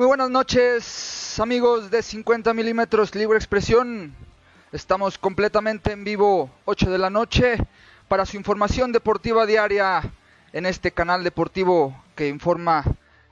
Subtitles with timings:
[0.00, 4.14] Muy buenas noches, amigos de 50 milímetros Libre Expresión.
[4.72, 7.58] Estamos completamente en vivo, 8 de la noche,
[8.08, 10.10] para su información deportiva diaria
[10.54, 12.82] en este canal deportivo que informa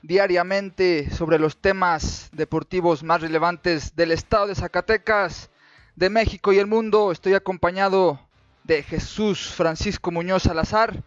[0.03, 5.49] diariamente sobre los temas deportivos más relevantes del estado de Zacatecas,
[5.95, 7.11] de México y el mundo.
[7.11, 8.19] Estoy acompañado
[8.63, 11.03] de Jesús Francisco Muñoz Salazar,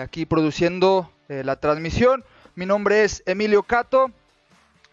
[0.00, 2.24] aquí produciendo eh, la transmisión.
[2.54, 4.10] Mi nombre es Emilio Cato.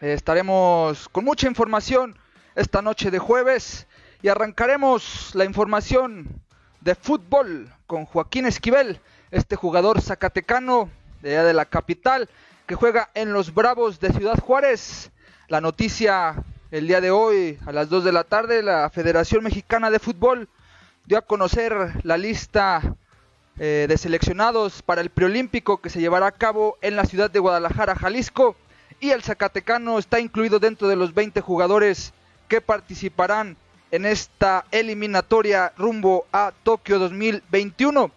[0.01, 2.17] Estaremos con mucha información
[2.55, 3.85] esta noche de jueves
[4.23, 6.41] y arrancaremos la información
[6.79, 10.89] de fútbol con Joaquín Esquivel, este jugador zacatecano
[11.21, 12.27] de de la capital
[12.65, 15.11] que juega en los Bravos de Ciudad Juárez.
[15.49, 19.91] La noticia el día de hoy a las 2 de la tarde, la Federación Mexicana
[19.91, 20.49] de Fútbol
[21.05, 22.95] dio a conocer la lista
[23.59, 27.37] eh, de seleccionados para el preolímpico que se llevará a cabo en la ciudad de
[27.37, 28.55] Guadalajara, Jalisco.
[29.01, 32.13] Y el Zacatecano está incluido dentro de los 20 jugadores
[32.47, 33.57] que participarán
[33.89, 38.11] en esta eliminatoria rumbo a Tokio 2021.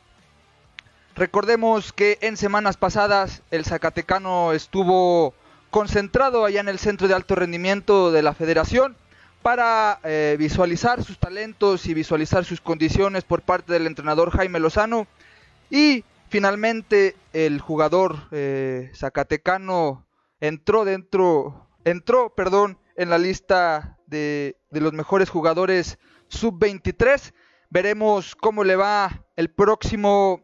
[1.16, 5.32] Recordemos que en semanas pasadas el Zacatecano estuvo
[5.70, 8.94] concentrado allá en el centro de alto rendimiento de la federación
[9.40, 15.06] para eh, visualizar sus talentos y visualizar sus condiciones por parte del entrenador Jaime Lozano
[15.70, 20.04] y finalmente el jugador eh, zacatecano
[20.46, 27.34] entró dentro entró perdón en la lista de, de los mejores jugadores sub 23
[27.70, 30.40] veremos cómo le va el próximo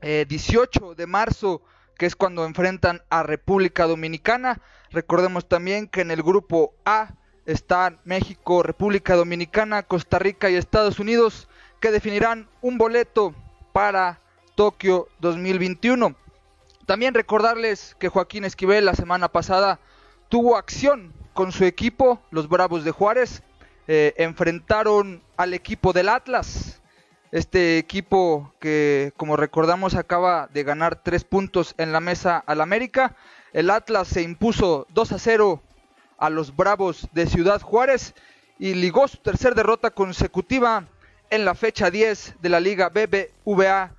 [0.00, 1.62] 18 eh, de marzo,
[1.98, 4.60] que es cuando enfrentan a República Dominicana.
[4.90, 7.14] Recordemos también que en el grupo A
[7.46, 11.48] están México, República Dominicana, Costa Rica y Estados Unidos,
[11.80, 13.34] que definirán un boleto
[13.72, 14.20] para
[14.54, 16.16] Tokio 2021.
[16.86, 19.78] También recordarles que Joaquín Esquivel la semana pasada
[20.28, 23.42] tuvo acción con su equipo, los Bravos de Juárez,
[23.88, 26.82] eh, enfrentaron al equipo del Atlas,
[27.32, 33.16] este equipo que, como recordamos, acaba de ganar tres puntos en la mesa al América.
[33.52, 35.62] El Atlas se impuso 2 a 0
[36.18, 38.14] a los Bravos de Ciudad Juárez
[38.58, 40.86] y ligó su tercera derrota consecutiva
[41.30, 43.94] en la fecha 10 de la Liga BBVA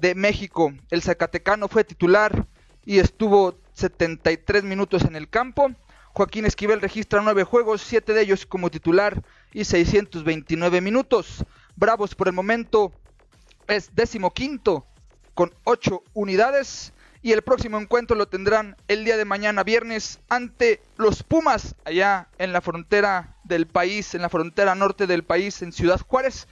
[0.00, 0.72] de México.
[0.90, 2.46] El Zacatecano fue titular
[2.84, 5.70] y estuvo 73 minutos en el campo.
[6.12, 9.22] Joaquín Esquivel registra nueve juegos, siete de ellos como titular
[9.52, 11.44] y 629 minutos.
[11.76, 12.92] Bravos por el momento
[13.68, 14.86] es decimoquinto
[15.34, 16.92] con ocho unidades
[17.22, 22.28] y el próximo encuentro lo tendrán el día de mañana viernes ante los Pumas allá
[22.38, 26.48] en la frontera del país, en la frontera norte del país en Ciudad Juárez.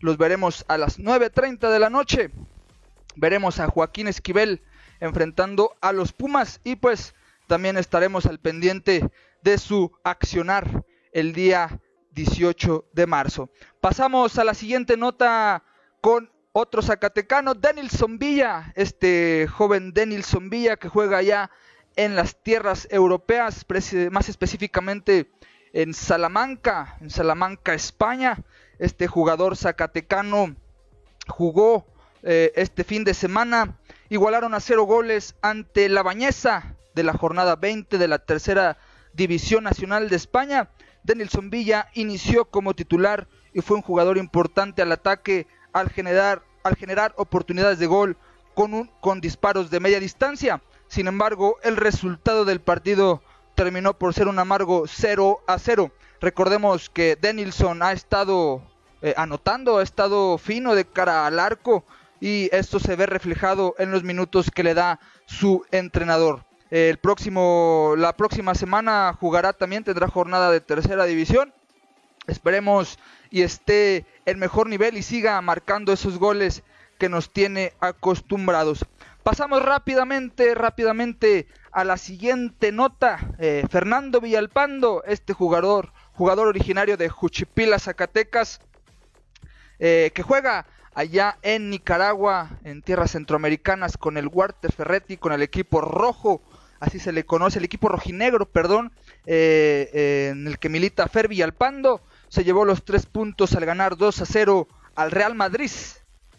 [0.00, 2.30] Los veremos a las 9.30 de la noche.
[3.18, 4.62] Veremos a Joaquín Esquivel
[5.00, 7.14] enfrentando a los Pumas y pues
[7.48, 9.10] también estaremos al pendiente
[9.42, 11.80] de su accionar el día
[12.12, 13.50] 18 de marzo.
[13.80, 15.64] Pasamos a la siguiente nota
[16.00, 21.50] con otro zacatecano, Denilson Villa, este joven Denilson Villa que juega allá
[21.96, 23.66] en las tierras europeas,
[24.12, 25.32] más específicamente
[25.72, 28.44] en Salamanca, en Salamanca, España.
[28.78, 30.54] Este jugador zacatecano
[31.26, 31.97] jugó
[32.30, 33.78] eh, este fin de semana,
[34.10, 38.76] igualaron a cero goles ante la Bañeza de la jornada 20 de la tercera
[39.14, 40.68] división nacional de España.
[41.04, 46.76] Denilson Villa inició como titular y fue un jugador importante al ataque al generar, al
[46.76, 48.18] generar oportunidades de gol
[48.52, 50.60] con, un, con disparos de media distancia.
[50.86, 53.22] Sin embargo, el resultado del partido
[53.54, 55.90] terminó por ser un amargo 0 a 0.
[56.20, 58.60] Recordemos que Denilson ha estado
[59.00, 61.86] eh, anotando, ha estado fino de cara al arco
[62.20, 66.44] y esto se ve reflejado en los minutos que le da su entrenador.
[66.70, 71.54] El próximo, la próxima semana jugará también, tendrá jornada de tercera división.
[72.26, 72.98] Esperemos
[73.30, 76.62] y esté en mejor nivel y siga marcando esos goles
[76.98, 78.84] que nos tiene acostumbrados.
[79.22, 83.18] Pasamos rápidamente, rápidamente a la siguiente nota.
[83.38, 88.60] Eh, Fernando Villalpando, este jugador, jugador originario de Juchipila, Zacatecas,
[89.78, 90.66] eh, que juega
[90.98, 96.42] allá en Nicaragua, en tierras centroamericanas, con el Huarte Ferretti, con el equipo rojo
[96.80, 98.92] así se le conoce, el equipo rojinegro, perdón,
[99.26, 103.96] eh, eh, en el que milita Fer Villalpando, se llevó los tres puntos al ganar
[103.96, 105.70] 2 a 0 al Real Madrid.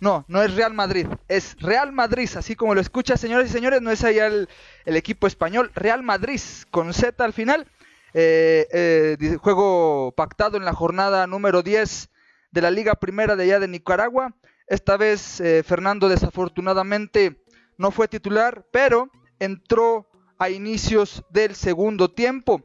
[0.01, 3.81] No, no es Real Madrid, es Real Madrid, así como lo escucha, señores y señores,
[3.81, 4.47] no es allá el,
[4.85, 7.65] equipo español, Real Madrid, con Z al final.
[8.13, 12.09] Eh, juego pactado en la jornada número 10
[12.51, 14.33] de la Liga Primera de allá de Nicaragua.
[14.69, 17.42] Esta vez Fernando desafortunadamente
[17.77, 20.07] no fue titular, pero entró
[20.38, 22.63] a inicios del segundo tiempo.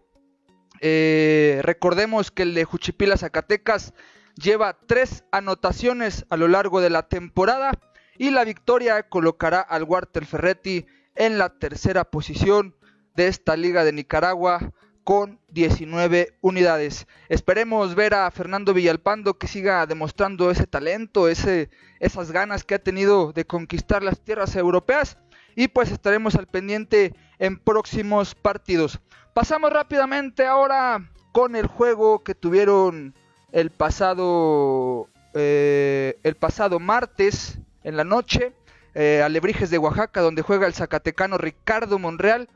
[0.80, 3.94] Eh, recordemos que el de Juchipila Zacatecas
[4.36, 7.72] lleva tres anotaciones a lo largo de la temporada
[8.18, 12.76] y la victoria colocará al Walter Ferretti en la tercera posición
[13.14, 14.72] de esta liga de Nicaragua
[15.04, 17.06] con 19 unidades.
[17.28, 23.32] Esperemos ver a Fernando Villalpando que siga demostrando ese talento, esas ganas que ha tenido
[23.32, 25.18] de conquistar las tierras europeas
[25.54, 28.98] y pues estaremos al pendiente en próximos partidos.
[29.34, 33.14] Pasamos rápidamente ahora con el juego que tuvieron
[33.52, 38.52] el pasado eh, el pasado martes en la noche
[38.94, 42.48] eh, Alebrijes de Oaxaca donde juega el zacatecano Ricardo Monreal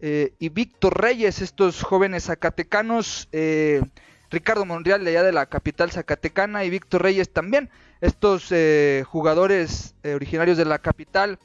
[0.00, 3.28] eh, y Víctor Reyes estos jóvenes zacatecanos
[4.30, 7.70] Ricardo Monreal de allá de la capital zacatecana y Víctor Reyes también
[8.00, 8.52] estos
[9.06, 11.38] jugadores originarios de la capital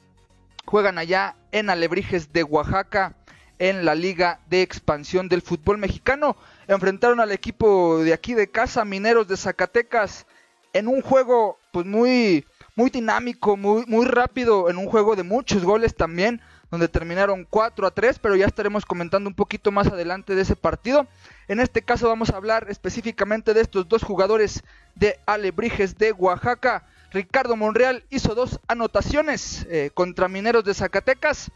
[0.64, 3.14] juegan allá en Alebrijes de Oaxaca
[3.58, 6.36] en la Liga de Expansión del Fútbol Mexicano.
[6.66, 10.26] Enfrentaron al equipo de aquí de casa, Mineros de Zacatecas,
[10.72, 12.44] en un juego pues muy
[12.74, 16.40] muy dinámico, muy muy rápido, en un juego de muchos goles también,
[16.72, 20.56] donde terminaron 4 a 3, pero ya estaremos comentando un poquito más adelante de ese
[20.56, 21.06] partido.
[21.46, 24.64] En este caso vamos a hablar específicamente de estos dos jugadores
[24.94, 26.86] de Alebrijes de Oaxaca.
[27.10, 31.50] Ricardo Monreal hizo dos anotaciones eh, contra Mineros de Zacatecas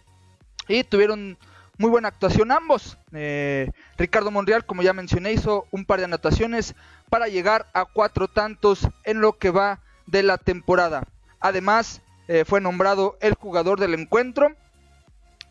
[0.69, 1.39] y tuvieron
[1.79, 2.99] muy buena actuación ambos.
[3.13, 6.75] Eh, Ricardo Monreal, como ya mencioné, hizo un par de anotaciones
[7.09, 11.05] para llegar a cuatro tantos en lo que va de la temporada.
[11.41, 14.55] Además, eh, fue nombrado el jugador del encuentro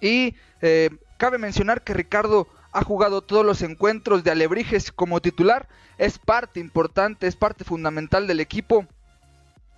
[0.05, 0.35] y
[1.17, 5.67] cabe mencionar que Ricardo ha jugado todos los encuentros de Alebrijes como titular,
[5.97, 8.85] es parte importante, es parte fundamental del equipo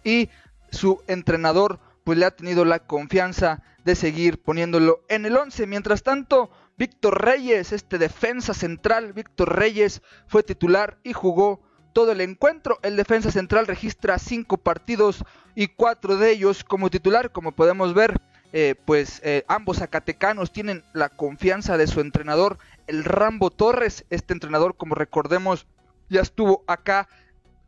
[0.03, 0.29] y
[0.71, 5.67] su entrenador pues le ha tenido la confianza de seguir poniéndolo en el 11.
[5.67, 11.61] Mientras tanto, Víctor Reyes, este defensa central, Víctor Reyes fue titular y jugó
[11.93, 12.79] todo el encuentro.
[12.83, 15.23] El defensa central registra cinco partidos
[15.55, 17.31] y cuatro de ellos como titular.
[17.31, 18.21] Como podemos ver,
[18.53, 22.57] eh, pues eh, ambos zacatecanos tienen la confianza de su entrenador,
[22.87, 24.05] el Rambo Torres.
[24.09, 25.67] Este entrenador, como recordemos,
[26.09, 27.09] ya estuvo acá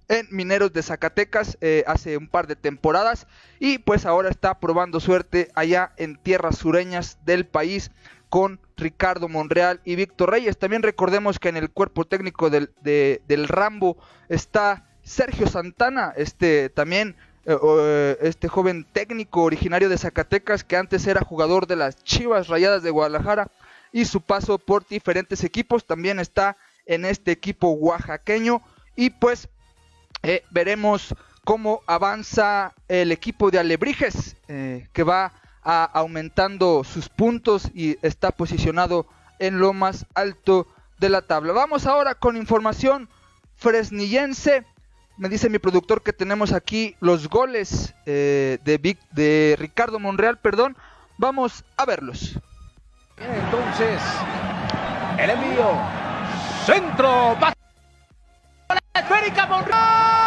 [0.07, 3.27] en Mineros de Zacatecas eh, hace un par de temporadas
[3.59, 7.91] y pues ahora está probando suerte allá en tierras sureñas del país
[8.29, 10.57] con Ricardo Monreal y Víctor Reyes.
[10.57, 13.97] También recordemos que en el cuerpo técnico del, del Rambo
[14.29, 17.15] está Sergio Santana, este también
[18.21, 22.91] este joven técnico originario de Zacatecas que antes era jugador de las Chivas Rayadas de
[22.91, 23.49] Guadalajara
[23.91, 28.61] y su paso por diferentes equipos también está en este equipo oaxaqueño
[28.95, 29.49] y pues
[30.23, 37.97] eh, veremos cómo avanza el equipo de Alebrijes, eh, que va aumentando sus puntos y
[38.01, 39.07] está posicionado
[39.39, 40.67] en lo más alto
[40.99, 41.53] de la tabla.
[41.53, 43.09] Vamos ahora con información
[43.55, 44.65] fresnillense.
[45.19, 50.77] Me dice mi productor que tenemos aquí los goles eh, de, Ricardo Monreal, perdón.
[51.17, 52.39] Vamos a verlos.
[53.17, 54.01] Entonces,
[55.17, 55.71] el envío.
[56.65, 57.37] Centro.
[58.93, 60.18] Esférica Monreal.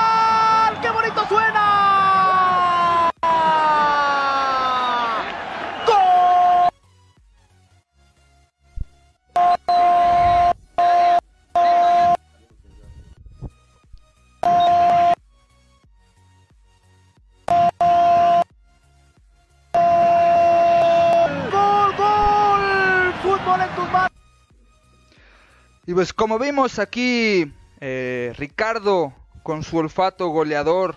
[25.87, 29.13] Y pues como vimos aquí eh, Ricardo
[29.43, 30.97] con su olfato goleador,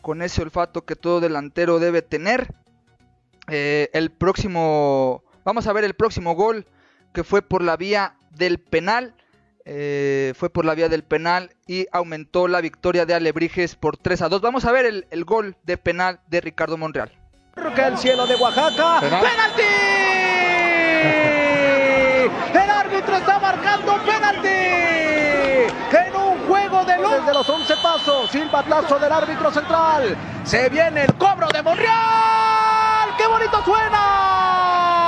[0.00, 2.48] con ese olfato que todo delantero debe tener.
[3.48, 6.66] Eh, el próximo, vamos a ver el próximo gol
[7.12, 9.14] que fue por la vía del penal.
[9.64, 14.22] Eh, fue por la vía del penal y aumentó la victoria de Alebrijes por 3
[14.22, 14.40] a 2.
[14.40, 17.12] Vamos a ver el, gol de penal de Ricardo Monreal.
[17.56, 19.00] el cielo de Oaxaca.
[19.00, 19.62] ¡Penalti!
[22.24, 24.48] El árbitro está marcando penalti.
[24.48, 28.30] En un juego de luz de los 11 pasos.
[28.30, 30.16] Silbatazo del árbitro central.
[30.44, 33.16] Se viene el cobro de Monreal.
[33.16, 35.01] ¡Qué bonito suena!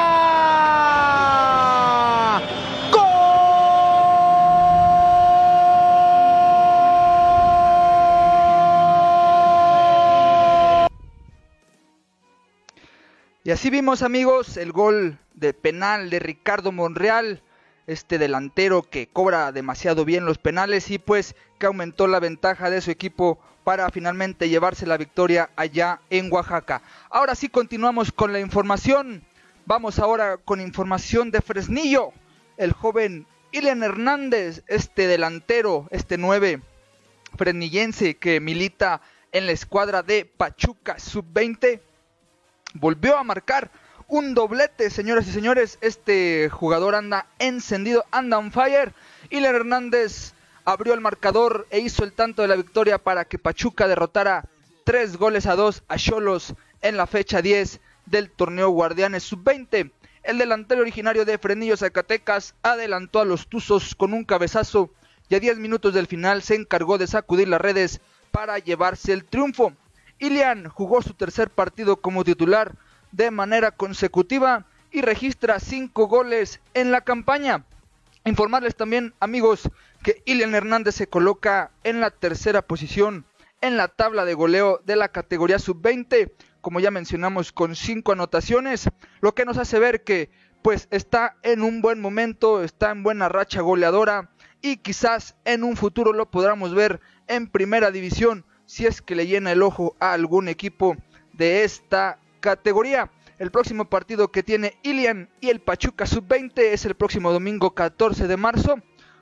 [13.46, 17.42] Y así vimos amigos el gol de penal de Ricardo Monreal,
[17.86, 22.80] este delantero que cobra demasiado bien los penales y pues que aumentó la ventaja de
[22.80, 26.80] su equipo para finalmente llevarse la victoria allá en Oaxaca.
[27.10, 29.22] Ahora sí continuamos con la información.
[29.66, 32.12] Vamos ahora con información de Fresnillo.
[32.56, 36.62] El joven Ilian Hernández, este delantero, este 9
[37.36, 41.82] frenillense que milita en la escuadra de Pachuca Sub-20,
[42.75, 43.71] volvió a marcar
[44.07, 45.78] un doblete, señoras y señores.
[45.81, 48.93] Este jugador anda encendido, anda on fire.
[49.31, 53.88] Ilian Hernández abrió el marcador e hizo el tanto de la victoria para que Pachuca
[53.88, 54.49] derrotara
[54.85, 59.90] tres goles a dos a Cholos en la fecha 10 del torneo Guardianes Sub-20.
[60.23, 64.90] El delantero originario de Frenillo Zacatecas adelantó a los Tuzos con un cabezazo
[65.28, 68.00] y a 10 minutos del final se encargó de sacudir las redes
[68.31, 69.73] para llevarse el triunfo.
[70.18, 72.76] Ilian jugó su tercer partido como titular
[73.12, 77.64] de manera consecutiva y registra 5 goles en la campaña.
[78.25, 79.68] Informarles también, amigos,
[80.02, 83.26] que Ilian Hernández se coloca en la tercera posición
[83.61, 86.33] en la tabla de goleo de la categoría sub-20
[86.64, 88.88] como ya mencionamos, con cinco anotaciones,
[89.21, 90.30] lo que nos hace ver que
[90.62, 94.30] pues está en un buen momento, está en buena racha goleadora
[94.62, 99.26] y quizás en un futuro lo podamos ver en primera división si es que le
[99.26, 100.97] llena el ojo a algún equipo
[101.33, 103.11] de esta categoría.
[103.38, 108.28] El próximo partido que tiene Ilian y el Pachuca Sub-20 es el próximo domingo 14
[108.28, 108.80] de marzo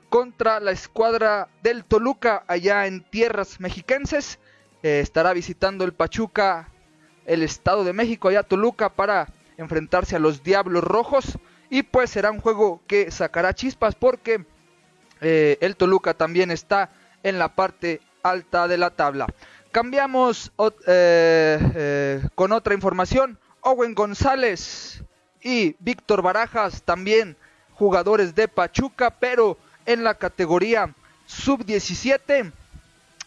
[0.09, 4.39] contra la escuadra del Toluca allá en tierras mexiquenses.
[4.83, 6.69] Eh, estará visitando el Pachuca
[7.25, 11.39] el Estado de México, allá Toluca, para enfrentarse a los Diablos Rojos.
[11.69, 14.45] Y pues será un juego que sacará chispas porque
[15.21, 16.91] eh, el Toluca también está
[17.23, 19.27] en la parte alta de la tabla.
[19.71, 20.51] Cambiamos
[20.87, 23.37] eh, eh, con otra información.
[23.61, 25.03] Owen González
[25.41, 27.37] y Víctor Barajas, también
[27.73, 30.93] jugadores de Pachuca, pero en la categoría
[31.25, 32.51] sub-17,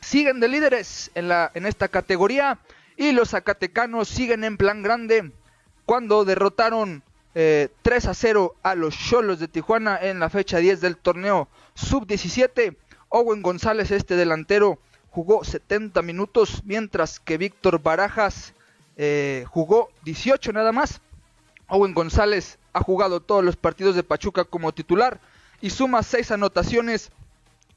[0.01, 2.59] siguen de líderes en, la, en esta categoría
[2.97, 5.33] y los zacatecanos siguen en plan grande
[5.85, 10.81] cuando derrotaron 3 eh, a 0 a los Cholos de Tijuana en la fecha 10
[10.81, 12.77] del torneo sub-17.
[13.09, 14.79] Owen González, este delantero,
[15.17, 18.53] jugó 70 minutos, mientras que Víctor Barajas
[18.99, 21.01] eh, jugó 18 nada más.
[21.69, 25.19] Owen González ha jugado todos los partidos de Pachuca como titular
[25.63, 27.13] y suma 6 anotaciones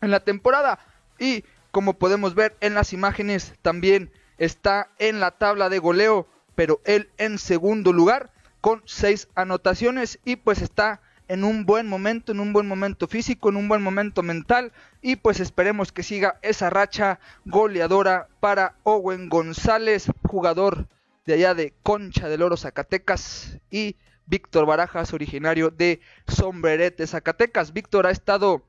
[0.01, 0.79] en la temporada.
[1.17, 6.81] Y como podemos ver en las imágenes, también está en la tabla de goleo, pero
[6.84, 12.39] él en segundo lugar con seis anotaciones y pues está en un buen momento, en
[12.41, 16.69] un buen momento físico, en un buen momento mental y pues esperemos que siga esa
[16.69, 20.88] racha goleadora para Owen González, jugador
[21.25, 23.95] de allá de Concha del Oro Zacatecas y
[24.25, 27.74] Víctor Barajas, originario de Sombrerete Zacatecas.
[27.74, 28.63] Víctor ha estado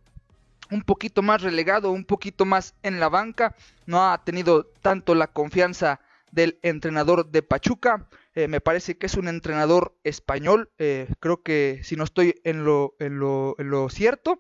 [0.71, 3.55] un poquito más relegado, un poquito más en la banca,
[3.87, 6.01] no ha tenido tanto la confianza
[6.31, 8.07] del entrenador de Pachuca.
[8.35, 12.65] Eh, me parece que es un entrenador español, eh, creo que si no estoy en
[12.65, 14.39] lo, en, lo, en lo cierto.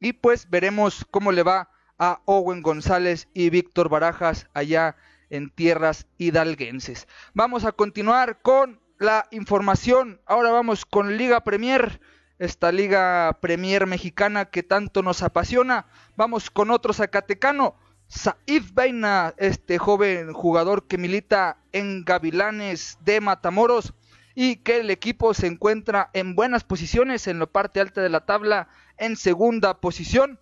[0.00, 4.96] Y pues veremos cómo le va a Owen González y Víctor Barajas allá
[5.30, 7.08] en tierras hidalguenses.
[7.34, 10.20] Vamos a continuar con la información.
[10.26, 12.00] Ahora vamos con Liga Premier
[12.38, 15.86] esta liga Premier mexicana que tanto nos apasiona.
[16.16, 17.76] Vamos con otro Zacatecano,
[18.08, 23.94] Saif Beina, este joven jugador que milita en Gavilanes de Matamoros
[24.34, 28.24] y que el equipo se encuentra en buenas posiciones en la parte alta de la
[28.24, 30.38] tabla en segunda posición.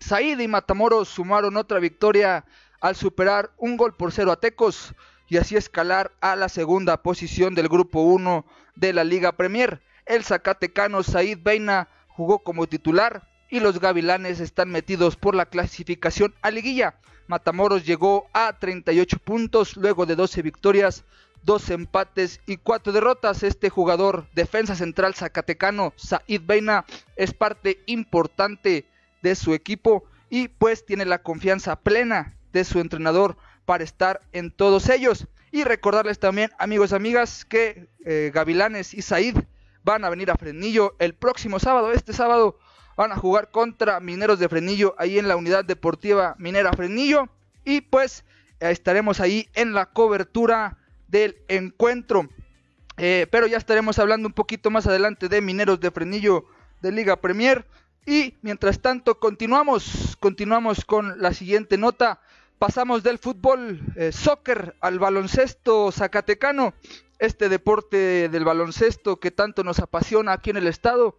[0.00, 2.44] Said y Matamoros sumaron otra victoria
[2.80, 4.94] al superar un gol por cero a Tecos
[5.28, 9.82] y así escalar a la segunda posición del grupo 1 de la Liga Premier.
[10.04, 16.34] El zacatecano Said Beina jugó como titular y los gavilanes están metidos por la clasificación
[16.42, 16.96] a liguilla.
[17.26, 21.04] Matamoros llegó a 38 puntos luego de 12 victorias,
[21.42, 23.42] 2 empates y 4 derrotas.
[23.42, 26.84] Este jugador defensa central zacatecano Said Beina
[27.16, 28.86] es parte importante
[29.22, 34.50] de su equipo y pues tiene la confianza plena de su entrenador para estar en
[34.50, 35.26] todos ellos.
[35.50, 39.36] Y recordarles también, amigos y amigas, que eh, Gavilanes y Said
[39.82, 41.92] van a venir a Frenillo el próximo sábado.
[41.92, 42.58] Este sábado
[42.98, 47.28] van a jugar contra Mineros de Frenillo ahí en la unidad deportiva Minera Frenillo.
[47.64, 48.24] Y pues
[48.58, 52.28] estaremos ahí en la cobertura del encuentro.
[52.96, 56.46] Eh, pero ya estaremos hablando un poquito más adelante de Mineros de Frenillo
[56.82, 57.64] de Liga Premier.
[58.04, 62.20] Y mientras tanto continuamos, continuamos con la siguiente nota.
[62.58, 66.74] Pasamos del fútbol eh, soccer al baloncesto zacatecano
[67.20, 71.18] este deporte del baloncesto que tanto nos apasiona aquí en el estado,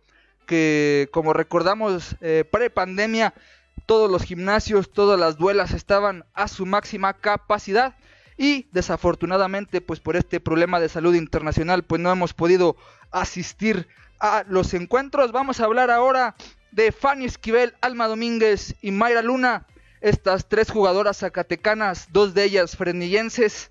[0.49, 3.35] que como recordamos eh, pre-pandemia,
[3.85, 7.95] todos los gimnasios, todas las duelas estaban a su máxima capacidad
[8.35, 12.75] y desafortunadamente pues por este problema de salud internacional pues no hemos podido
[13.11, 13.87] asistir
[14.19, 15.31] a los encuentros.
[15.31, 16.35] Vamos a hablar ahora
[16.71, 19.67] de Fanny Esquivel, Alma Domínguez y Mayra Luna.
[20.01, 23.69] Estas tres jugadoras zacatecanas, dos de ellas frenillenses,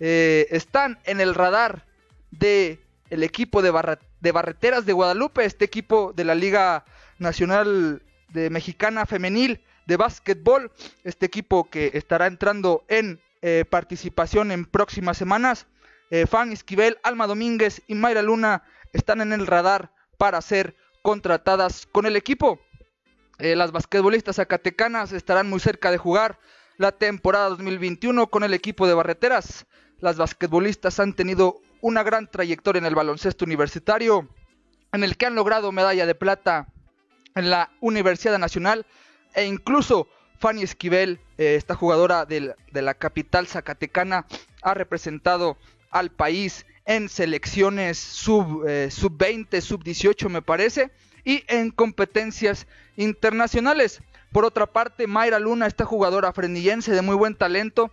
[0.00, 1.84] eh, están en el radar
[2.30, 2.80] de
[3.14, 6.84] el equipo de, Barreteras de Guadalupe, este equipo de la Liga
[7.20, 10.72] Nacional de Mexicana Femenil de Básquetbol,
[11.04, 15.68] este equipo que estará entrando en eh, participación en próximas semanas.
[16.10, 21.86] Eh, Fan Esquivel, Alma Domínguez y Mayra Luna están en el radar para ser contratadas
[21.86, 22.58] con el equipo.
[23.38, 26.40] Eh, las basquetbolistas zacatecanas estarán muy cerca de jugar
[26.78, 29.66] la temporada 2021 con el equipo de Barreteras.
[30.00, 34.26] Las basquetbolistas han tenido una gran trayectoria en el baloncesto universitario,
[34.90, 36.66] en el que han logrado medalla de plata
[37.34, 38.86] en la Universidad Nacional
[39.34, 44.24] e incluso Fanny Esquivel, eh, esta jugadora de la capital zacatecana,
[44.62, 45.58] ha representado
[45.90, 50.90] al país en selecciones sub, eh, sub 20, sub 18 me parece,
[51.22, 54.00] y en competencias internacionales.
[54.32, 57.90] Por otra parte, Mayra Luna, esta jugadora frenillense de muy buen talento,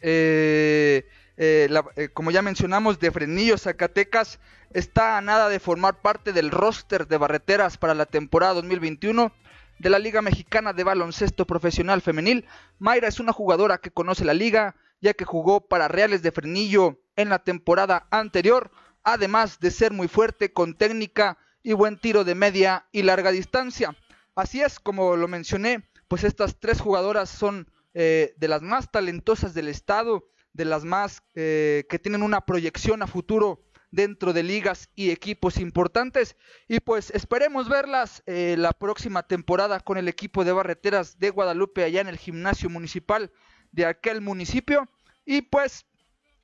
[0.00, 1.68] eh, eh,
[2.14, 4.38] como ya mencionamos, de Frenillo, Zacatecas,
[4.72, 9.32] está a nada de formar parte del roster de barreteras para la temporada 2021
[9.78, 12.46] de la Liga Mexicana de Baloncesto Profesional Femenil.
[12.78, 16.98] Mayra es una jugadora que conoce la liga, ya que jugó para Reales de Frenillo
[17.16, 18.70] en la temporada anterior,
[19.02, 23.94] además de ser muy fuerte con técnica y buen tiro de media y larga distancia.
[24.34, 29.54] Así es, como lo mencioné, pues estas tres jugadoras son eh, de las más talentosas
[29.54, 30.24] del estado,
[30.56, 35.58] de las más eh, que tienen una proyección a futuro dentro de ligas y equipos
[35.58, 36.36] importantes.
[36.68, 41.84] Y pues esperemos verlas eh, la próxima temporada con el equipo de barreteras de Guadalupe
[41.84, 43.32] allá en el gimnasio municipal
[43.72, 44.88] de aquel municipio.
[45.24, 45.86] Y pues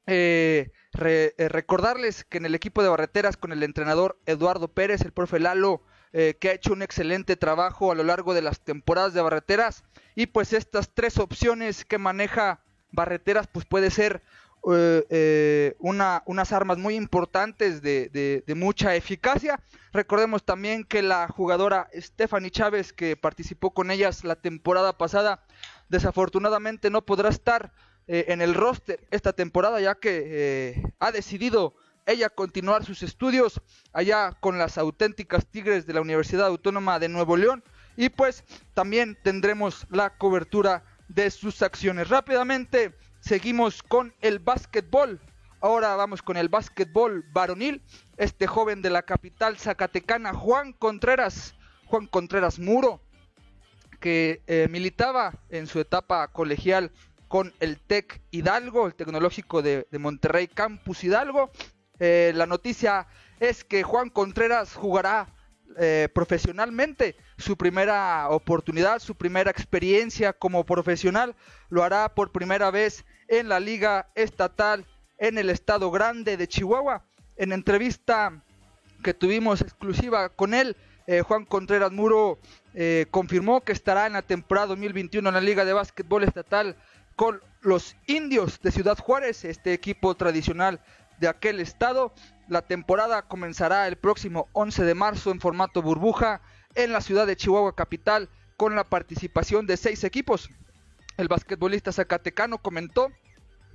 [0.07, 5.13] eh, eh, recordarles que en el equipo de barreteras con el entrenador Eduardo Pérez, el
[5.13, 5.83] profe Lalo,
[6.13, 9.83] que ha hecho un excelente trabajo a lo largo de las temporadas de barreteras.
[10.15, 14.23] Y pues estas tres opciones que maneja barreteras, pues puede ser
[14.71, 19.61] eh, eh, una, unas armas muy importantes de, mucha eficacia.
[19.93, 25.45] Recordemos también que la jugadora Stephanie Chávez, que participó con ellas la temporada pasada,
[25.89, 27.73] desafortunadamente no podrá estar
[28.07, 31.75] eh, en el roster esta temporada, ya que ha decidido
[32.07, 33.61] ella continuar sus estudios
[33.93, 37.65] allá con las auténticas Tigres de la Universidad Autónoma de Nuevo León.
[37.97, 42.09] Y pues también tendremos la cobertura de sus acciones.
[42.09, 45.20] Rápidamente Seguimos con el básquetbol.
[45.61, 47.81] Ahora vamos con el básquetbol varonil.
[48.16, 51.55] Este joven de la capital zacatecana, Juan Contreras,
[51.87, 53.01] Juan Contreras Muro,
[54.01, 56.90] que eh, militaba en su etapa colegial
[57.29, 61.53] con el TEC Hidalgo, el tecnológico de, Monterrey Campus Hidalgo.
[62.01, 63.07] Eh, la noticia
[63.38, 65.29] es que Juan Contreras jugará
[65.79, 67.14] eh, profesionalmente.
[67.43, 71.35] Su primera oportunidad, su primera experiencia como profesional,
[71.71, 74.87] lo hará por primera vez en la Liga Estatal
[75.19, 77.03] en el Estado Grande de Chihuahua.
[77.37, 78.45] En entrevista
[79.03, 80.77] que tuvimos exclusiva con él,
[81.09, 82.39] eh, Juan Contreras Muro
[82.75, 86.77] eh, confirmó que estará en la temporada 2021 en la Liga de Básquetbol Estatal
[87.17, 90.79] con los indios de Ciudad Juárez, este equipo tradicional
[91.19, 92.13] de aquel estado.
[92.47, 96.41] La temporada comenzará el próximo 11 de marzo en formato burbuja
[96.75, 100.51] en la ciudad de Chihuahua capital con la participación de seis equipos.
[101.17, 103.11] El basquetbolista zacatecano comentó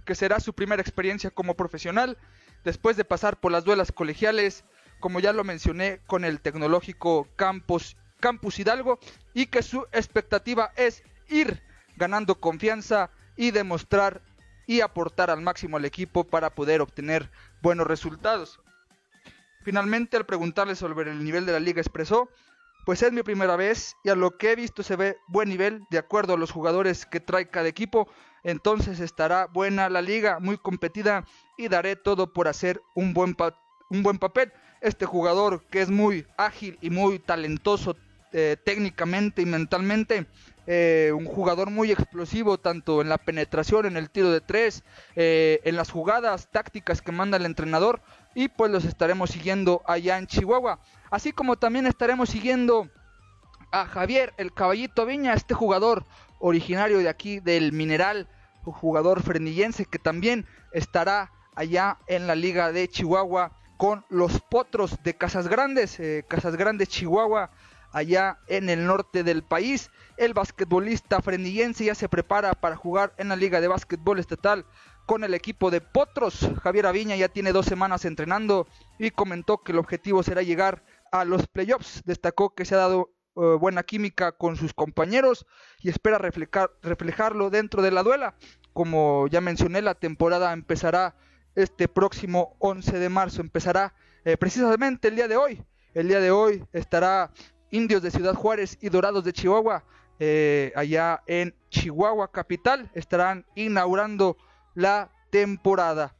[0.05, 2.17] que será su primera experiencia como profesional
[2.63, 4.63] después de pasar por las duelas colegiales,
[4.99, 8.99] como ya lo mencioné, con el tecnológico Campus, Campus Hidalgo
[9.33, 11.61] y que su expectativa es ir
[11.97, 14.21] ganando confianza y demostrar
[14.65, 17.29] y aportar al máximo al equipo para poder obtener
[17.61, 18.59] buenos resultados.
[19.63, 22.29] Finalmente, al preguntarle sobre el nivel de la liga, expresó,
[22.87, 25.85] pues es mi primera vez y a lo que he visto se ve buen nivel
[25.89, 28.07] de acuerdo a los jugadores que trae cada equipo,
[28.43, 31.25] entonces estará buena la liga, muy competida
[31.57, 33.35] y daré todo por hacer un buen,
[33.89, 34.53] un buen papel.
[34.79, 37.97] Este jugador que es muy ágil y muy talentoso
[38.31, 40.25] eh, técnicamente y mentalmente,
[40.65, 44.83] eh, un jugador muy explosivo tanto en la penetración, en el tiro de tres,
[45.15, 48.01] eh, en las jugadas tácticas que manda el entrenador
[48.37, 50.79] y pues los estaremos siguiendo allá en Chihuahua.
[51.09, 52.87] Así como también estaremos siguiendo
[53.71, 56.05] a Javier el Caballito Viña, este jugador
[56.37, 58.29] originario de aquí del Mineral,
[58.61, 65.17] jugador frenillense que también estará allá en la liga de Chihuahua con los potros de
[65.17, 67.49] Casas Grandes, eh, Casas Grandes Chihuahua
[67.91, 69.89] allá en el norte del país.
[70.15, 74.63] El basquetbolista frenillense ya se prepara para jugar en la Liga de Básquetbol Estatal
[75.07, 76.51] con el equipo de Potros.
[76.61, 78.67] Javier Aviña ya tiene dos semanas entrenando
[78.99, 82.03] y comentó que el objetivo será llegar a los playoffs.
[82.05, 85.47] Destacó que se ha dado eh, buena química con sus compañeros
[85.81, 88.35] y espera reflejar, reflejarlo dentro de la duela.
[88.73, 91.15] Como ya mencioné, la temporada empezará
[91.55, 95.63] este próximo 11 de marzo, empezará eh, precisamente el día de hoy.
[95.93, 97.31] El día de hoy estará
[97.71, 99.85] Indios de Ciudad Juárez y Dorados de Chihuahua,
[100.19, 104.35] eh, allá en Chihuahua capital, estarán inaugurando
[104.77, 106.13] la temporada.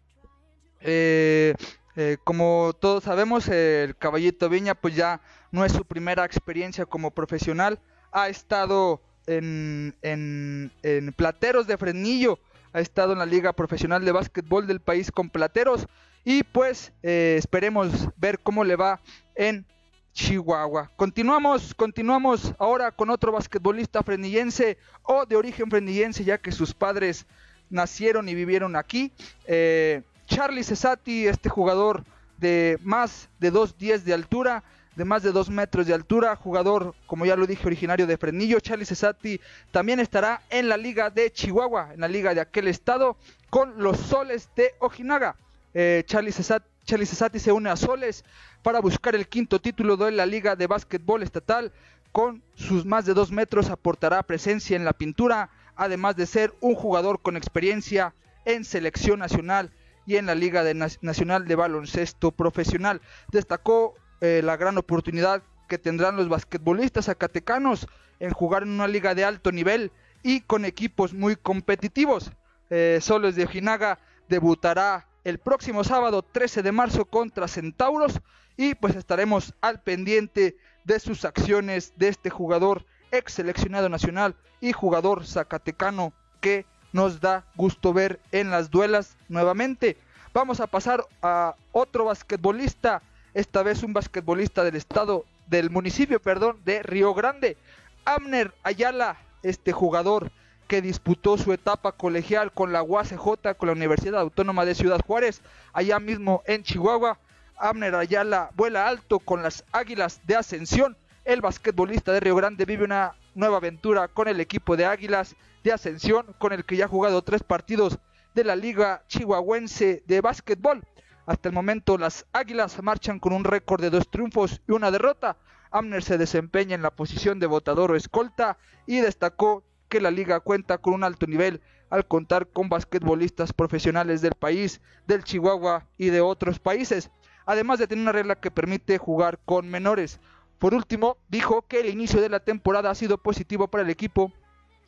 [2.23, 7.79] como todos sabemos, el Caballito Viña pues ya no es su primera experiencia como profesional.
[8.11, 12.39] Ha estado en, en, Plateros de Fresnillo,
[12.73, 15.85] ha estado en la Liga Profesional de Básquetbol del país con Plateros.
[16.25, 19.01] Y pues eh, esperemos ver cómo le va
[19.35, 19.67] en
[20.13, 20.91] Chihuahua.
[20.95, 27.27] Continuamos, continuamos ahora con otro basquetbolista frenillense o de origen frenillense, ya que sus padres
[27.69, 29.11] nacieron y vivieron aquí.
[29.45, 32.03] Eh, Charlie Cesati, este jugador
[32.37, 34.63] de más de 2.10 de altura,
[34.95, 38.59] de más de 2 metros de altura, jugador, como ya lo dije, originario de Frenillo,
[38.59, 39.39] Charlie Cesati,
[39.71, 43.15] también estará en la liga de Chihuahua, en la liga de aquel estado,
[43.49, 45.35] con los Soles de Ojinaga.
[45.73, 48.25] Eh, Charlie, Cesati, se une a Soles
[48.63, 51.71] para buscar el quinto título de la liga de básquetbol estatal.
[52.11, 56.75] Con sus más de 2 metros aportará presencia en la pintura, además de ser un
[56.75, 58.13] jugador con experiencia
[58.45, 59.71] en selección nacional
[60.05, 60.63] y en la Liga
[61.01, 63.01] Nacional de Baloncesto Profesional.
[63.31, 67.87] Destacó eh, la gran oportunidad que tendrán los basquetbolistas zacatecanos
[68.19, 69.91] en jugar en una liga de alto nivel
[70.23, 72.31] y con equipos muy competitivos.
[72.69, 78.21] Eh, Soles de Ojinaga debutará el próximo sábado 13 de marzo contra Centauros
[78.55, 84.73] y pues estaremos al pendiente de sus acciones de este jugador ex seleccionado nacional y
[84.73, 89.97] jugador zacatecano que nos da gusto ver en las duelas nuevamente.
[90.33, 93.01] Vamos a pasar a otro basquetbolista
[93.33, 97.57] esta vez un basquetbolista del estado, del municipio, perdón, de Río Grande.
[98.05, 100.31] Amner Ayala, este jugador
[100.67, 105.41] que disputó su etapa colegial con la UACJ, con la Universidad Autónoma de Ciudad Juárez,
[105.73, 107.19] allá mismo en Chihuahua.
[107.57, 110.97] Amner Ayala vuela alto con las Águilas de Ascensión.
[111.27, 115.73] El basquetbolista de Río Grande vive una nueva aventura con el equipo de Águilas de
[115.73, 117.99] Ascensión, con el que ya ha jugado tres partidos
[118.33, 120.85] de la Liga Chihuahuense de Básquetbol.
[121.25, 125.35] Hasta el momento las Águilas marchan con un récord de dos triunfos y una derrota.
[125.69, 130.39] Amner se desempeña en la posición de votador o escolta y destacó que la liga
[130.39, 131.59] cuenta con un alto nivel
[131.89, 137.11] al contar con basquetbolistas profesionales del país, del Chihuahua y de otros países,
[137.45, 140.21] además de tener una regla que permite jugar con menores.
[140.59, 144.31] Por último, dijo que el inicio de la temporada ha sido positivo para el equipo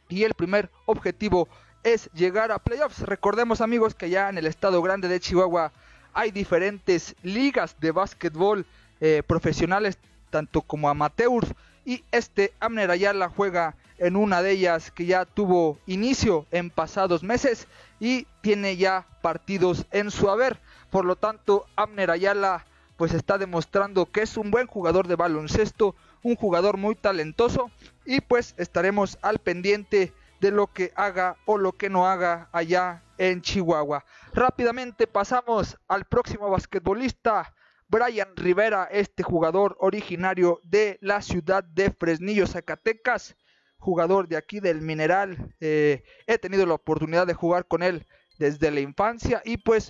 [0.07, 1.47] y el primer objetivo
[1.83, 3.01] es llegar a playoffs.
[3.01, 5.71] Recordemos amigos que ya en el estado grande de Chihuahua
[6.13, 8.65] hay diferentes ligas de básquetbol
[8.99, 9.97] eh, profesionales,
[10.29, 11.53] tanto como amateurs,
[11.85, 17.23] y este Amner Ayala juega en una de ellas que ya tuvo inicio en pasados
[17.23, 17.67] meses
[17.99, 20.59] y tiene ya partidos en su haber.
[20.89, 22.65] Por lo tanto, Amner Ayala
[22.99, 27.71] pues está demostrando que es un buen jugador de baloncesto, un jugador muy talentoso
[28.05, 33.01] y pues estaremos al pendiente de lo que haga o lo que no haga allá
[33.17, 34.03] en Chihuahua.
[34.33, 37.55] Rápidamente pasamos al próximo basquetbolista,
[37.87, 43.37] Brian Rivera, este jugador originario de la ciudad de Fresnillo, Zacatecas,
[43.77, 45.55] jugador de aquí del Mineral.
[45.61, 48.05] Eh, he tenido la oportunidad de jugar con él
[48.39, 49.89] desde la infancia y pues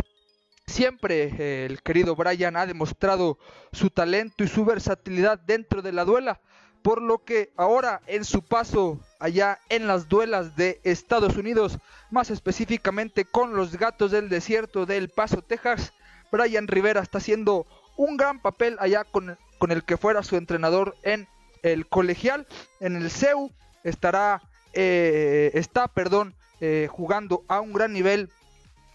[0.70, 3.38] siempre eh, el querido Brian ha demostrado
[3.72, 6.40] su talento y su versatilidad dentro de la duela
[6.82, 11.78] por lo que ahora en su paso allá en las duelas de Estados Unidos,
[12.10, 15.94] más específicamente con los gatos del desierto del Paso, Texas,
[16.32, 17.66] Brian Rivera está haciendo
[17.98, 21.28] un gran papel allá con, con el que fuera su entrenador en
[21.64, 22.48] el colegial,
[22.80, 23.52] en el CEU,
[23.84, 24.42] estará,
[24.74, 28.30] eh, está, perdón, eh, jugando a un gran nivel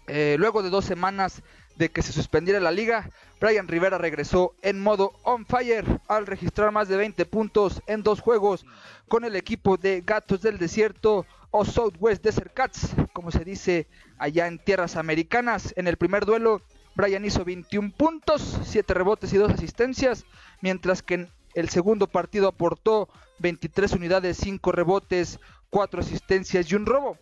[0.07, 1.43] eh, luego de dos semanas
[1.75, 3.09] de que se suspendiera la liga,
[3.39, 8.21] Brian Rivera regresó en modo on fire al registrar más de 20 puntos en dos
[8.21, 8.65] juegos
[9.07, 14.47] con el equipo de Gatos del Desierto o Southwest Desert Cats, como se dice allá
[14.47, 15.73] en tierras americanas.
[15.77, 16.61] En el primer duelo,
[16.95, 20.25] Brian hizo 21 puntos, 7 rebotes y 2 asistencias,
[20.61, 23.09] mientras que en el segundo partido aportó
[23.39, 27.17] 23 unidades, 5 rebotes, 4 asistencias y un robo.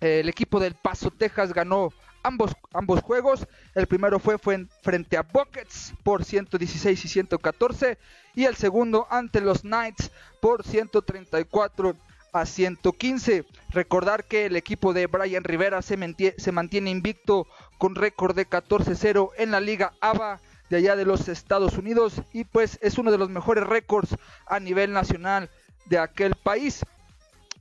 [0.00, 1.90] El equipo del Paso, Texas ganó
[2.22, 3.46] ambos, ambos juegos.
[3.74, 7.98] El primero fue, fue frente a Buckets por 116 y 114
[8.34, 11.96] y el segundo ante los Knights por 134
[12.32, 13.44] a 115.
[13.70, 15.96] Recordar que el equipo de Brian Rivera se,
[16.36, 17.46] se mantiene invicto
[17.78, 22.44] con récord de 14-0 en la Liga ABA de allá de los Estados Unidos y
[22.44, 25.50] pues es uno de los mejores récords a nivel nacional
[25.86, 26.84] de aquel país.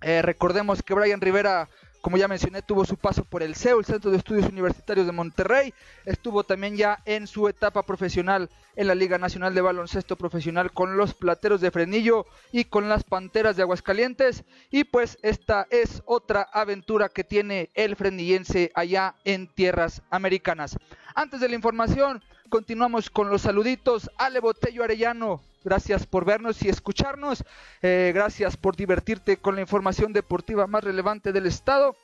[0.02, 1.69] Eh, recordemos que Brian Rivera
[2.02, 5.12] como ya mencioné, tuvo su paso por el CEU, el Centro de Estudios Universitarios de
[5.12, 5.74] Monterrey.
[6.06, 10.98] Estuvo también ya en su etapa profesional en la Liga Nacional de Baloncesto Profesional con
[10.98, 14.44] los Plateros de Frenillo y con las Panteras de Aguascalientes.
[14.72, 20.78] Y pues esta es otra aventura que tiene el frenillense allá en tierras americanas.
[21.14, 24.10] Antes de la información, continuamos con los saluditos.
[24.18, 27.43] Ale Botello Arellano, Gracias por vernos y escucharnos.
[27.82, 31.95] Eh, gracias por divertirte con la información deportiva más relevante del estado.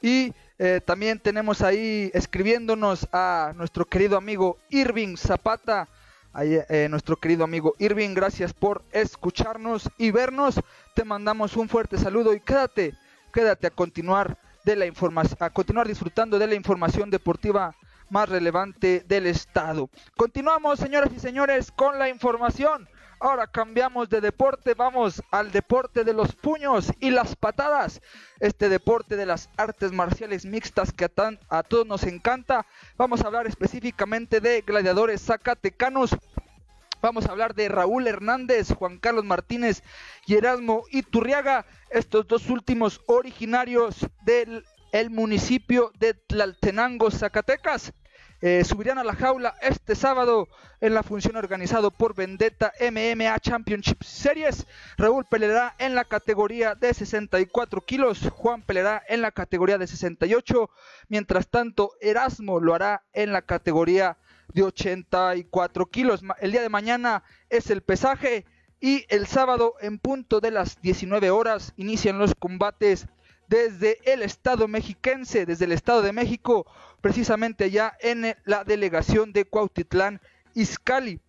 [0.00, 5.88] Y eh, también tenemos ahí escribiéndonos a nuestro querido amigo Irving Zapata.
[6.40, 10.60] Eh, nuestro querido amigo Irving, gracias por escucharnos y vernos.
[10.94, 12.94] Te mandamos un fuerte saludo y quédate,
[13.34, 14.86] quédate a continuar de la
[15.40, 17.74] a continuar disfrutando de la información deportiva
[18.12, 19.88] más relevante del estado.
[20.18, 22.86] Continuamos, señoras y señores, con la información.
[23.18, 28.02] Ahora cambiamos de deporte, vamos al deporte de los puños y las patadas.
[28.38, 31.10] Este deporte de las artes marciales mixtas que a,
[31.48, 32.66] a todos nos encanta.
[32.98, 36.14] Vamos a hablar específicamente de gladiadores zacatecanos.
[37.00, 39.82] Vamos a hablar de Raúl Hernández, Juan Carlos Martínez
[40.26, 47.92] y Erasmo Iturriaga, estos dos últimos originarios del el municipio de Tlaltenango, Zacatecas.
[48.44, 50.48] Eh, subirán a la jaula este sábado
[50.80, 54.66] en la función organizado por Vendetta MMA Championship Series.
[54.96, 60.68] Raúl peleará en la categoría de 64 kilos, Juan peleará en la categoría de 68,
[61.06, 64.18] mientras tanto Erasmo lo hará en la categoría
[64.52, 66.22] de 84 kilos.
[66.40, 68.44] El día de mañana es el pesaje
[68.80, 73.06] y el sábado en punto de las 19 horas inician los combates
[73.52, 76.64] desde el estado mexiquense, desde el estado de México,
[77.02, 80.22] precisamente ya en la delegación de Cuautitlán
[80.54, 81.20] Izcalli.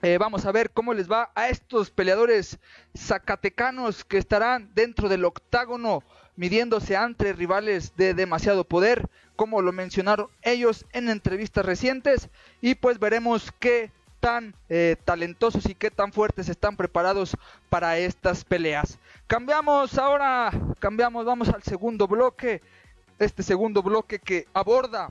[0.00, 2.58] Eh, vamos a ver cómo les va a estos peleadores
[2.96, 6.02] zacatecanos que estarán dentro del octágono
[6.36, 12.30] midiéndose entre rivales de demasiado poder, como lo mencionaron ellos en entrevistas recientes,
[12.62, 13.90] y pues veremos qué
[14.28, 17.34] tan eh, talentosos y qué tan fuertes están preparados
[17.70, 18.98] para estas peleas.
[19.26, 22.60] Cambiamos ahora, cambiamos, vamos al segundo bloque.
[23.18, 25.10] Este segundo bloque que aborda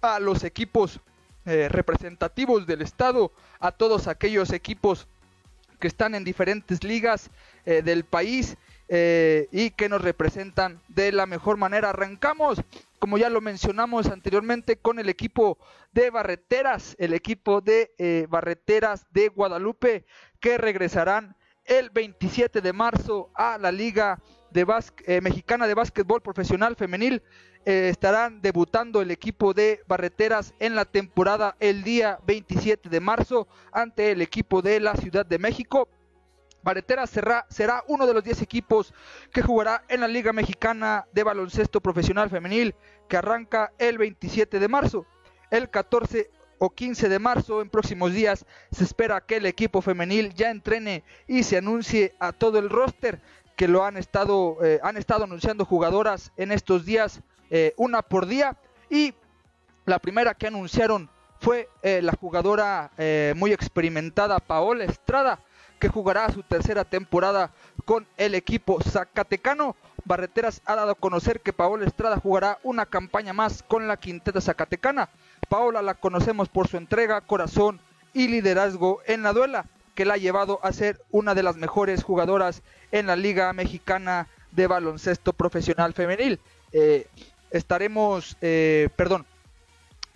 [0.00, 0.98] a los equipos
[1.46, 5.06] eh, representativos del estado, a todos aquellos equipos
[5.78, 7.30] que están en diferentes ligas
[7.64, 8.56] eh, del país
[8.90, 11.90] y que nos representan de la mejor manera.
[11.90, 12.62] Arrancamos
[12.98, 15.58] como ya lo mencionamos anteriormente, con el equipo
[15.92, 20.04] de Barreteras, el equipo de eh, Barreteras de Guadalupe,
[20.40, 24.20] que regresarán el 27 de marzo a la Liga
[24.50, 24.66] de
[25.06, 27.22] eh, Mexicana de Básquetbol Profesional Femenil.
[27.64, 33.46] Eh, estarán debutando el equipo de Barreteras en la temporada el día 27 de marzo
[33.72, 35.88] ante el equipo de la Ciudad de México.
[36.62, 38.92] Baretera será, será uno de los 10 equipos
[39.32, 42.74] que jugará en la Liga Mexicana de Baloncesto Profesional Femenil
[43.08, 45.06] que arranca el 27 de marzo.
[45.50, 50.34] El 14 o 15 de marzo, en próximos días, se espera que el equipo femenil
[50.34, 53.20] ya entrene y se anuncie a todo el roster
[53.56, 58.26] que lo han estado, eh, han estado anunciando jugadoras en estos días, eh, una por
[58.26, 58.56] día.
[58.90, 59.14] Y
[59.84, 62.90] la primera que anunciaron fue eh, la jugadora
[63.36, 65.40] muy experimentada Paola Estrada,
[65.78, 67.50] que jugará su tercera temporada
[67.84, 69.76] con el equipo zacatecano.
[70.04, 74.40] Barreteras ha dado a conocer que Paola Estrada jugará una campaña más con la quinteta
[74.40, 75.08] zacatecana.
[75.48, 77.80] Paola la conocemos por su entrega, corazón
[78.12, 82.02] y liderazgo en la duela, que la ha llevado a ser una de las mejores
[82.02, 82.62] jugadoras
[82.92, 86.40] en la Liga Mexicana de Baloncesto Profesional Femenil.
[86.72, 87.06] Eh,
[87.50, 89.26] estaremos, eh, perdón,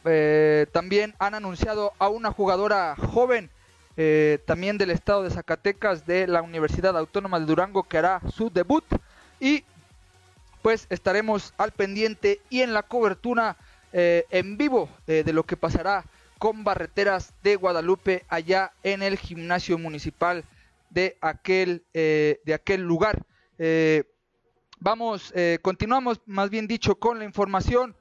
[0.04, 3.50] eh, también han anunciado a una jugadora joven
[3.96, 8.48] eh, también del estado de Zacatecas de la Universidad Autónoma de Durango que hará su
[8.48, 8.84] debut
[9.38, 9.64] y
[10.62, 13.56] pues estaremos al pendiente y en la cobertura
[13.92, 16.06] eh, en vivo eh, de lo que pasará
[16.38, 20.44] con Barreteras de Guadalupe allá en el gimnasio municipal
[20.88, 23.22] de aquel, de aquel lugar.
[24.80, 27.94] vamos, continuamos más bien dicho con la información.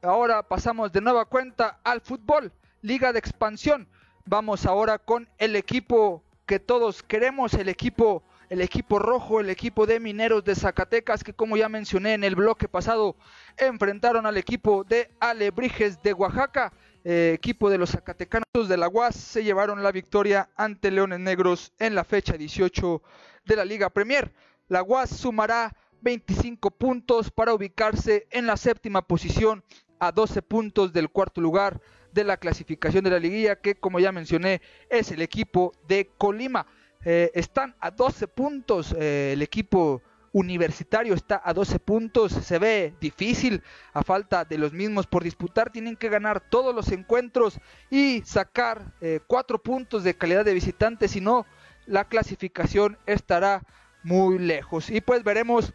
[0.00, 2.50] Ahora pasamos de nueva cuenta al fútbol,
[2.80, 3.86] Liga de Expansión.
[4.24, 9.86] Vamos ahora con el equipo que todos queremos, el equipo el equipo rojo, el equipo
[9.86, 13.16] de Mineros de Zacatecas, que como ya mencioné en el bloque pasado,
[13.56, 16.70] enfrentaron al equipo de Alebrijes de Oaxaca,
[17.02, 21.72] eh, equipo de los Zacatecanos de la UAS, se llevaron la victoria ante Leones Negros
[21.78, 23.02] en la fecha 18
[23.46, 24.30] de la Liga Premier.
[24.68, 29.64] La UAS sumará 25 puntos para ubicarse en la séptima posición
[30.02, 31.80] a 12 puntos del cuarto lugar
[32.12, 34.60] de la clasificación de la liguilla que como ya mencioné
[34.90, 36.66] es el equipo de Colima.
[37.04, 42.94] Eh, están a 12 puntos eh, el equipo universitario está a 12 puntos, se ve
[43.00, 43.62] difícil
[43.92, 48.94] a falta de los mismos por disputar, tienen que ganar todos los encuentros y sacar
[49.26, 51.46] 4 eh, puntos de calidad de visitante, si no
[51.86, 53.62] la clasificación estará
[54.02, 54.90] muy lejos.
[54.90, 55.74] Y pues veremos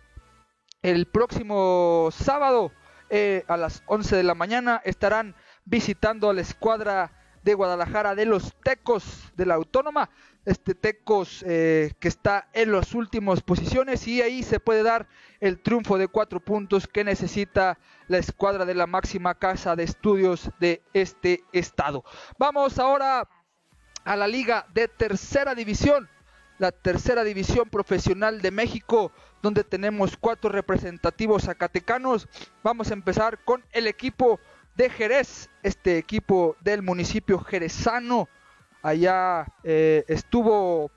[0.81, 2.73] el próximo sábado
[3.09, 7.11] eh, a las 11 de la mañana estarán visitando a la escuadra
[7.43, 10.09] de Guadalajara de los Tecos de la Autónoma.
[10.45, 15.07] Este Tecos eh, que está en las últimas posiciones y ahí se puede dar
[15.39, 20.49] el triunfo de cuatro puntos que necesita la escuadra de la máxima casa de estudios
[20.59, 22.03] de este estado.
[22.37, 23.27] Vamos ahora
[24.03, 26.09] a la liga de tercera división
[26.59, 32.27] la tercera división profesional de México, donde tenemos cuatro representativos zacatecanos.
[32.63, 34.39] Vamos a empezar con el equipo
[34.75, 38.29] de Jerez, este equipo del municipio jerezano.
[38.81, 40.91] Allá eh, estuvo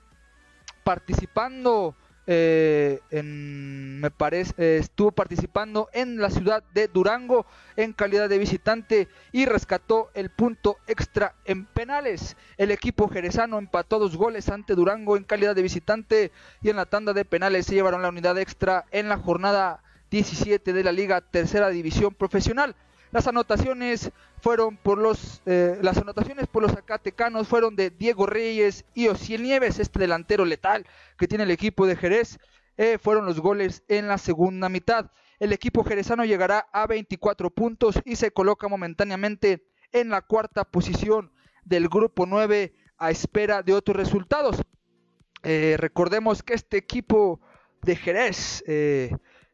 [0.83, 1.95] participando
[2.27, 8.37] eh, en, me parece, eh, estuvo participando en la ciudad de Durango en calidad de
[8.37, 12.37] visitante y rescató el punto extra en penales.
[12.57, 16.31] El equipo jerezano empató dos goles ante Durango en calidad de visitante
[16.61, 19.81] y en la tanda de penales se llevaron la unidad extra en la jornada
[20.11, 22.75] 17 de la Liga Tercera División Profesional.
[23.11, 28.85] Las anotaciones fueron por los eh, las anotaciones por los acatecanos fueron de Diego Reyes
[28.93, 32.39] y Ociel Nieves, este delantero letal que tiene el equipo de Jerez.
[32.77, 35.11] Eh, fueron los goles en la segunda mitad.
[35.39, 41.33] El equipo jerezano llegará a 24 puntos y se coloca momentáneamente en la cuarta posición
[41.65, 44.61] del grupo 9 a espera de otros resultados.
[45.43, 47.41] Eh, recordemos que este equipo
[47.81, 48.63] de Jerez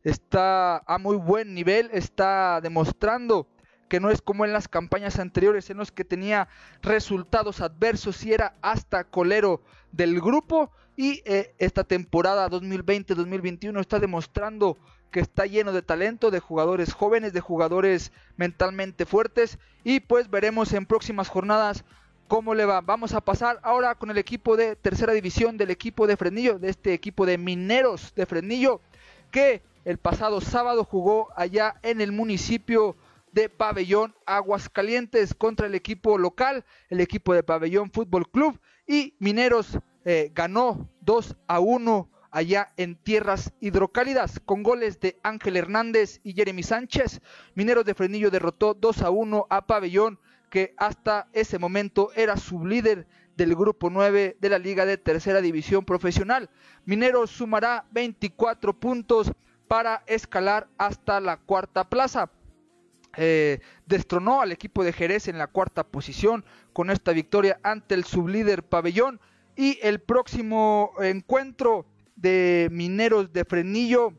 [0.08, 3.48] está a muy buen nivel, está demostrando
[3.90, 6.48] que no es como en las campañas anteriores en los que tenía
[6.82, 14.78] resultados adversos y era hasta colero del grupo y eh, esta temporada 2020-2021 está demostrando
[15.12, 20.72] que está lleno de talento, de jugadores jóvenes, de jugadores mentalmente fuertes y pues veremos
[20.74, 21.84] en próximas jornadas
[22.30, 22.82] cómo le va.
[22.82, 26.70] Vamos a pasar ahora con el equipo de tercera división del equipo de Fresnillo, de
[26.70, 28.82] este equipo de Mineros de Fresnillo
[29.32, 32.98] que el pasado sábado jugó allá en el municipio
[33.32, 39.80] de Pabellón Aguascalientes contra el equipo local, el equipo de Pabellón Fútbol Club y Mineros
[40.04, 46.34] eh, ganó 2 a 1 allá en tierras hidrocálidas con goles de Ángel Hernández y
[46.34, 47.22] Jeremy Sánchez.
[47.56, 50.20] Mineros de Frenillo derrotó 2 a 1 a Pabellón
[50.50, 55.86] que hasta ese momento era sublíder del grupo 9 de la Liga de Tercera División
[55.86, 56.50] Profesional.
[56.84, 59.32] Mineros sumará 24 puntos
[59.68, 62.30] para escalar hasta la cuarta plaza.
[63.16, 68.04] Eh, destronó al equipo de Jerez en la cuarta posición con esta victoria ante el
[68.04, 69.20] sublíder Pabellón
[69.56, 74.14] y el próximo encuentro de Mineros de Frenillo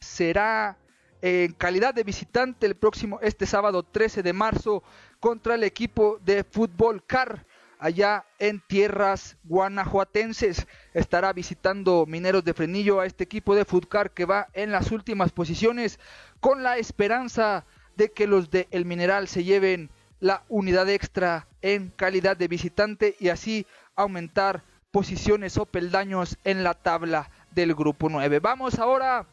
[0.00, 0.78] será
[1.20, 4.82] en calidad de visitante el próximo este sábado 13 de marzo
[5.20, 7.46] contra el equipo de Fútbol Car
[7.84, 10.66] allá en tierras guanajuatenses.
[10.94, 15.32] Estará visitando Mineros de Frenillo a este equipo de Futcar que va en las últimas
[15.32, 16.00] posiciones
[16.40, 17.66] con la esperanza
[17.96, 23.16] de que los de El Mineral se lleven la unidad extra en calidad de visitante
[23.20, 23.66] y así
[23.96, 28.38] aumentar posiciones o peldaños en la tabla del grupo 9.
[28.38, 29.26] Vamos ahora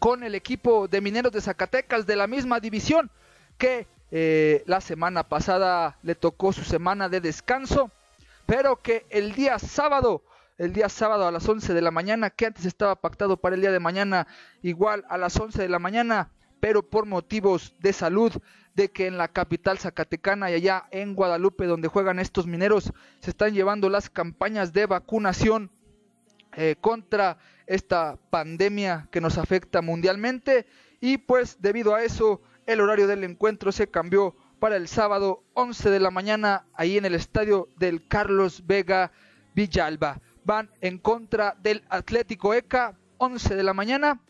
[0.00, 3.10] con el equipo de Mineros de Zacatecas de la misma división
[3.56, 7.90] que eh, la semana pasada le tocó su semana de descanso,
[8.46, 10.22] pero que el día sábado,
[10.58, 13.60] el día sábado a las 11 de la mañana, que antes estaba pactado para el
[13.60, 14.26] día de mañana,
[14.62, 18.32] igual a las 11 de la mañana, pero por motivos de salud,
[18.74, 23.30] de que en la capital zacatecana y allá en Guadalupe, donde juegan estos mineros, se
[23.30, 25.70] están llevando las campañas de vacunación
[26.56, 30.66] eh, contra esta pandemia que nos afecta mundialmente.
[31.00, 35.90] Y pues debido a eso el horario del encuentro se cambió para el sábado 11
[35.90, 39.12] de la mañana ahí en el estadio del Carlos Vega
[39.54, 40.20] Villalba.
[40.44, 44.20] Van en contra del Atlético ECA 11 de la mañana,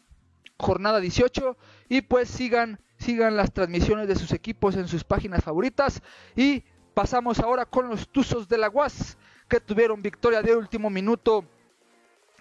[0.59, 1.57] jornada 18
[1.89, 6.01] y pues sigan sigan las transmisiones de sus equipos en sus páginas favoritas
[6.37, 6.65] y
[6.95, 9.19] pasamos ahora con los Tuzos de la UAS
[9.49, 11.45] que tuvieron victoria de último minuto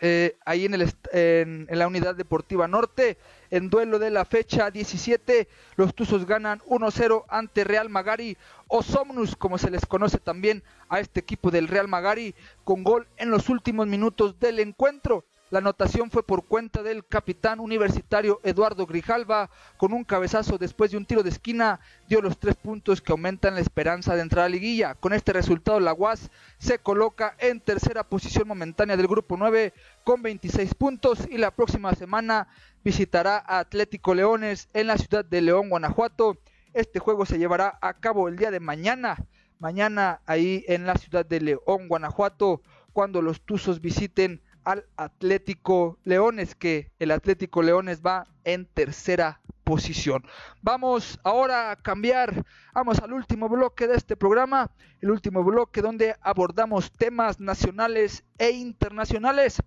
[0.05, 3.17] eh, ahí en, el, en, la unidad deportiva norte.
[3.51, 5.47] En duelo de la fecha 17,
[5.77, 8.35] los Tuzos ganan 1-0 ante Real Magari
[8.67, 12.35] o Somnus, como se les conoce también a este equipo del Real Magari,
[12.65, 15.23] con gol en los últimos minutos del encuentro.
[15.53, 20.97] La anotación fue por cuenta del capitán universitario Eduardo Grijalva, con un cabezazo después de
[20.97, 21.79] un tiro de esquina,
[22.09, 24.95] dio los tres puntos que aumentan la esperanza de entrar a liguilla.
[24.95, 30.23] Con este resultado, la UAS se coloca en tercera posición momentánea del grupo 9 con
[30.23, 32.47] 26 puntos y la próxima semana
[32.83, 36.39] visitará a Atlético Leones en la ciudad de León, Guanajuato.
[36.73, 39.23] Este juego se llevará a cabo el día de mañana,
[39.59, 46.55] mañana ahí en la ciudad de León, Guanajuato, cuando los Tuzos visiten al Atlético Leones,
[46.55, 50.23] que el Atlético Leones va en tercera posición.
[50.61, 56.15] Vamos ahora a cambiar, vamos al último bloque de este programa, el último bloque donde
[56.21, 59.61] abordamos temas nacionales e internacionales.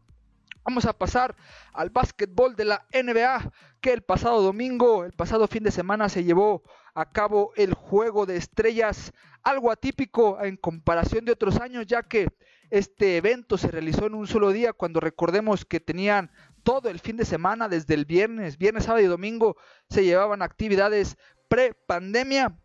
[0.65, 1.37] Vamos a pasar
[1.73, 6.25] al básquetbol de la NBA, que el pasado domingo, el pasado fin de semana se
[6.25, 6.63] llevó
[6.95, 12.29] a cabo el juego de estrellas, algo atípico en comparación de otros años, ya que
[12.71, 16.31] este evento se realizó en un solo día, cuando recordemos que tenían
[16.63, 19.57] todo el fin de semana, desde el viernes, viernes, sábado y domingo,
[19.89, 21.17] se llevaban actividades
[21.49, 22.59] pre-pandemia.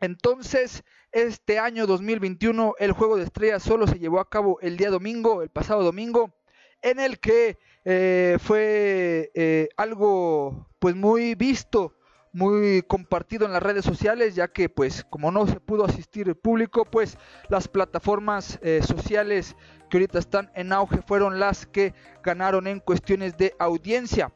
[0.00, 4.90] Entonces, este año 2021, el juego de estrellas solo se llevó a cabo el día
[4.90, 6.34] domingo, el pasado domingo,
[6.82, 11.94] en el que eh, fue eh, algo pues muy visto
[12.32, 16.36] muy compartido en las redes sociales, ya que pues como no se pudo asistir el
[16.36, 17.18] público, pues
[17.48, 19.56] las plataformas eh, sociales
[19.88, 24.32] que ahorita están en auge fueron las que ganaron en cuestiones de audiencia.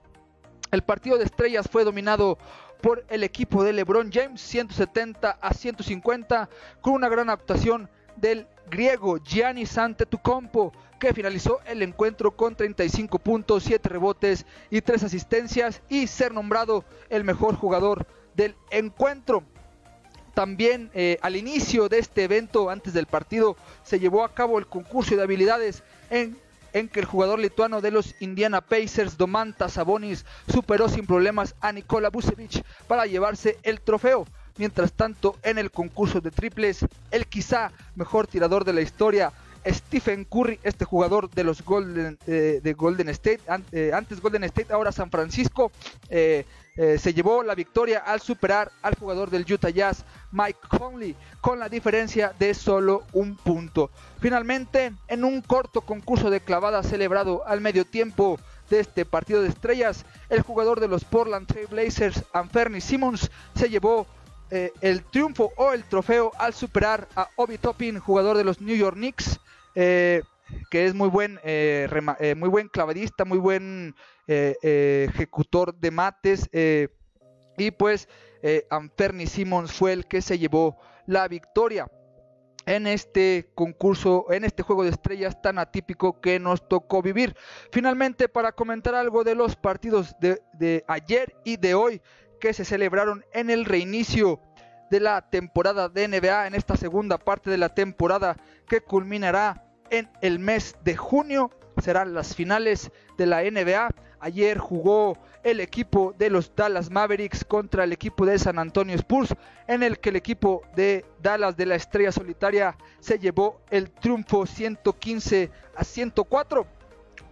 [0.72, 2.38] El partido de estrellas fue dominado
[2.82, 9.18] por el equipo de LeBron James 170 a 150 con una gran actuación del griego
[9.18, 10.72] Giannis Antetokounmpo
[11.04, 16.82] que finalizó el encuentro con 35 puntos, 7 rebotes y 3 asistencias y ser nombrado
[17.10, 19.42] el mejor jugador del encuentro.
[20.32, 24.66] También eh, al inicio de este evento, antes del partido, se llevó a cabo el
[24.66, 26.38] concurso de habilidades en,
[26.72, 32.08] que el jugador lituano de los Indiana Pacers, Domantas Sabonis, superó sin problemas a Nikola
[32.08, 34.26] Vucevic para llevarse el trofeo.
[34.56, 39.32] Mientras tanto, en el concurso de triples, el quizá mejor tirador de la historia,
[39.66, 43.40] Stephen Curry, este jugador de los Golden, eh, de Golden State,
[43.72, 45.72] eh, antes Golden State, ahora San Francisco,
[46.08, 46.44] eh,
[46.76, 51.68] se llevó la victoria al superar al jugador del Utah Jazz, Mike Conley, con la
[51.68, 53.92] diferencia de solo un punto.
[54.18, 58.40] Finalmente, en un corto concurso de clavada celebrado al medio tiempo
[58.70, 63.68] de este partido de estrellas, el jugador de los Portland Trail Blazers, Anferni Simmons, se
[63.68, 64.08] llevó
[64.50, 68.96] el triunfo o el trofeo al superar a Obi Toppin, jugador de los New York
[68.96, 69.40] Knicks,
[69.74, 70.22] eh,
[70.70, 71.88] que es muy buen, eh,
[72.20, 73.94] eh, muy buen clavadista, muy buen
[74.26, 76.48] ejecutor de mates.
[77.56, 78.08] y pues
[78.70, 81.90] Anferni Simmons fue el que se llevó la victoria
[82.66, 87.36] en este concurso, en este juego de estrellas tan atípico que nos tocó vivir.
[87.70, 92.00] Finalmente, para comentar algo de los partidos de, de ayer y de hoy
[92.40, 94.40] que se celebraron en el reinicio
[94.90, 98.36] de la temporada de NBA, en esta segunda parte de la temporada
[98.68, 101.50] que culminará en el mes de junio.
[101.82, 103.90] Serán las finales de la NBA.
[104.20, 109.34] Ayer jugó el equipo de los Dallas Mavericks contra el equipo de San Antonio Spurs,
[109.66, 114.46] en el que el equipo de Dallas de la Estrella Solitaria se llevó el triunfo
[114.46, 116.66] 115 a 104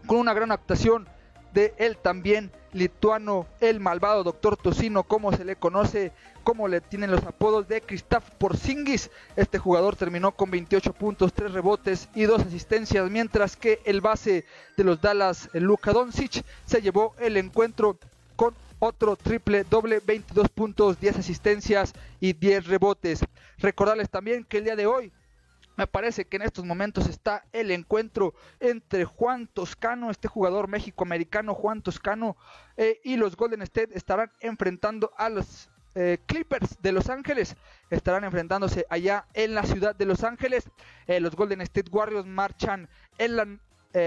[0.06, 1.08] con una gran actuación
[1.52, 7.10] de él también lituano, el malvado doctor Tocino, como se le conoce, como le tienen
[7.10, 9.10] los apodos de Kristaps Porzingis.
[9.36, 14.44] Este jugador terminó con 28 puntos, 3 rebotes y 2 asistencias, mientras que el base
[14.76, 17.98] de los Dallas, Luka Doncic, se llevó el encuentro
[18.36, 23.20] con otro triple doble, 22 puntos, 10 asistencias y 10 rebotes.
[23.58, 25.12] Recordarles también que el día de hoy
[25.76, 31.54] me parece que en estos momentos está el encuentro entre Juan Toscano, este jugador méxico-americano
[31.54, 32.36] Juan Toscano,
[32.76, 37.56] eh, y los Golden State estarán enfrentando a los eh, Clippers de Los Ángeles.
[37.90, 40.70] Estarán enfrentándose allá en la ciudad de Los Ángeles.
[41.06, 43.46] Eh, los Golden State Warriors marchan en la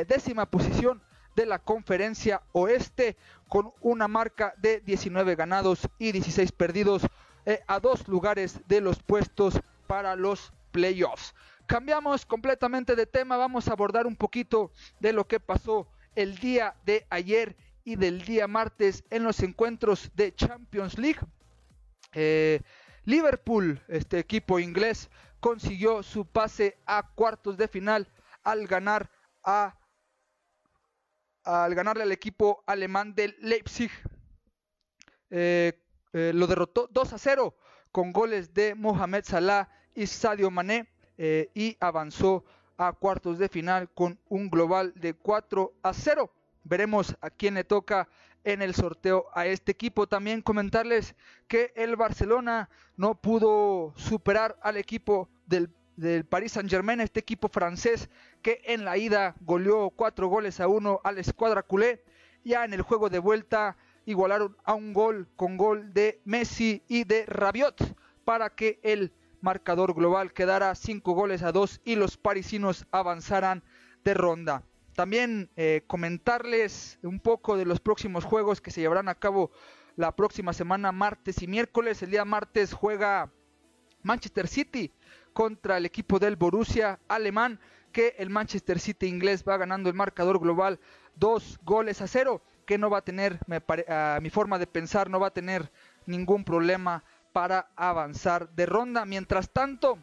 [0.07, 1.03] décima posición
[1.35, 3.15] de la conferencia oeste
[3.47, 7.03] con una marca de 19 ganados y 16 perdidos
[7.67, 11.35] a dos lugares de los puestos para los playoffs.
[11.67, 16.75] Cambiamos completamente de tema, vamos a abordar un poquito de lo que pasó el día
[16.85, 21.19] de ayer y del día martes en los encuentros de Champions League.
[22.13, 22.61] Eh,
[23.03, 25.09] Liverpool, este equipo inglés,
[25.39, 28.07] consiguió su pase a cuartos de final
[28.43, 29.09] al ganar
[29.43, 29.77] a
[31.43, 33.91] al ganarle al equipo alemán del Leipzig.
[35.29, 35.79] Eh,
[36.13, 37.55] eh, lo derrotó 2 a 0
[37.91, 40.94] con goles de Mohamed Salah y Sadio Mané.
[41.17, 42.43] Eh, y avanzó
[42.77, 46.31] a cuartos de final con un global de 4 a 0.
[46.63, 48.09] veremos a quién le toca
[48.43, 50.07] en el sorteo a este equipo.
[50.07, 51.15] También comentarles
[51.47, 57.49] que el Barcelona no pudo superar al equipo del, del Paris Saint Germain, este equipo
[57.49, 58.09] francés
[58.41, 62.03] que en la ida goleó cuatro goles a uno al escuadra culé.
[62.43, 67.03] Ya en el juego de vuelta igualaron a un gol con gol de Messi y
[67.03, 69.11] de Rabiot para que el
[69.45, 73.61] marcador global quedara 5 goles a 2 y los parisinos avanzaran
[74.03, 74.63] de ronda.
[74.95, 79.51] También eh, comentarles un poco de los próximos juegos que se llevarán a cabo
[79.97, 82.01] la próxima semana, martes y miércoles.
[82.01, 83.31] El día martes juega
[84.01, 84.91] Manchester City
[85.31, 87.59] contra el equipo del Borussia alemán,
[87.91, 90.79] que el Manchester City inglés va ganando el marcador global
[91.17, 93.37] 2 goles a 0, que no va a tener,
[93.87, 95.71] a mi forma de pensar, no va a tener
[96.07, 97.03] ningún problema
[97.35, 99.03] para avanzar de ronda.
[99.03, 99.99] Mientras tanto,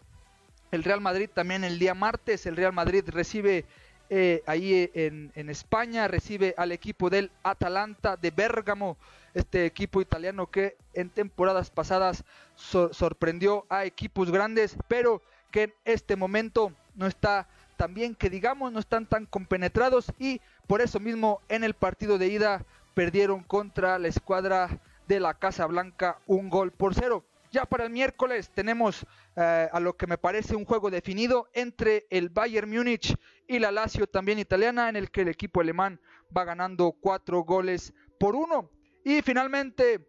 [0.70, 3.64] el Real Madrid también el día martes, el Real Madrid recibe
[4.10, 8.98] eh, ahí en, España, recibe al equipo del Atalanta de Bérgamo,
[9.32, 12.22] este equipo italiano que en temporadas pasadas
[12.54, 18.72] sorprendió a equipos grandes, pero que en este momento no está tan bien que digamos,
[18.72, 23.98] no están tan compenetrados y por eso mismo en el partido de ida perdieron contra
[23.98, 27.24] la escuadra de la Casa Blanca un gol por cero.
[27.50, 29.04] Ya para el miércoles tenemos
[29.36, 33.14] eh, a lo que me parece un juego definido entre el Bayern Múnich
[33.46, 36.00] y la Lazio también italiana en el que el equipo alemán
[36.34, 38.70] va ganando cuatro goles por uno.
[39.04, 40.08] Y finalmente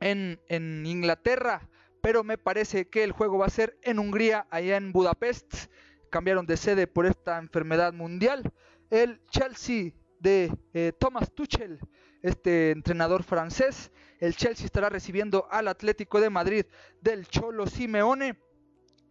[0.00, 1.68] en, en Inglaterra,
[2.00, 5.70] pero me parece que el juego va a ser en Hungría, allá en Budapest.
[6.10, 8.52] Cambiaron de sede por esta enfermedad mundial.
[8.90, 11.78] El Chelsea de eh, Thomas Tuchel,
[12.22, 13.90] este entrenador francés.
[14.18, 16.66] El Chelsea estará recibiendo al Atlético de Madrid
[17.00, 18.36] del Cholo Simeone,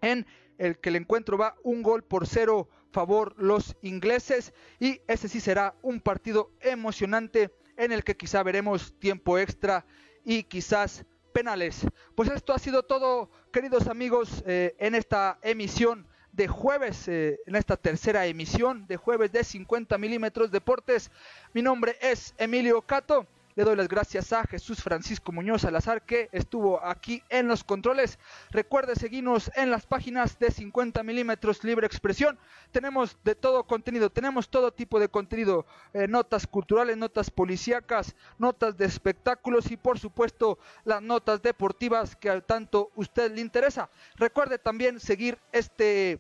[0.02, 0.26] en
[0.58, 4.54] el que el encuentro va un gol por cero favor los ingleses.
[4.80, 9.86] Y ese sí será un partido emocionante en el que quizá veremos tiempo extra
[10.24, 11.86] y quizás penales.
[12.16, 16.08] Pues esto ha sido todo, queridos amigos, eh, en esta emisión
[16.42, 21.12] de jueves, eh, en esta tercera emisión de jueves de 50 milímetros deportes.
[21.54, 23.28] Mi nombre es Emilio Cato.
[23.54, 28.18] Le doy las gracias a Jesús Francisco Muñoz Salazar que estuvo aquí en los controles.
[28.50, 32.40] Recuerde seguirnos en las páginas de 50 milímetros Libre Expresión.
[32.72, 38.78] Tenemos de todo contenido, tenemos todo tipo de contenido, eh, notas culturales, notas policíacas, notas
[38.78, 43.92] de espectáculos y por supuesto las notas deportivas que al tanto usted le interesa.
[44.16, 46.20] Recuerde también seguir este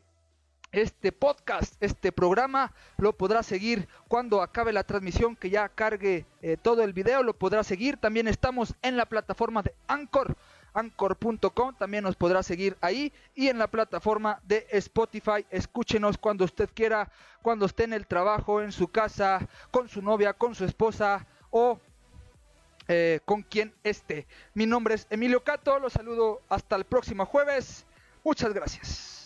[0.72, 6.57] este podcast, este programa, lo podrá seguir cuando acabe la transmisión, que ya cargue eh,
[6.61, 7.97] todo el video, lo podrá seguir.
[7.97, 10.36] También estamos en la plataforma de Anchor,
[10.74, 15.45] anchor.com, también nos podrá seguir ahí y en la plataforma de Spotify.
[15.49, 17.11] Escúchenos cuando usted quiera,
[17.41, 21.80] cuando esté en el trabajo, en su casa, con su novia, con su esposa o
[22.88, 24.28] eh, con quien esté.
[24.53, 27.86] Mi nombre es Emilio Cato, los saludo hasta el próximo jueves.
[28.24, 29.20] Muchas gracias.